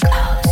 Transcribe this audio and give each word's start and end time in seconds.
Close. 0.00 0.43